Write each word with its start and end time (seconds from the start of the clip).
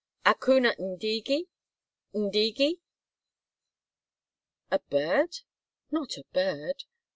Akuna 0.25 0.71
ndege? 0.91 1.37
Ndege?" 2.15 2.69
(A 4.71 4.79
bird? 4.89 5.41
Not 5.91 6.17
a 6.17 6.23
bird? 6.33 6.85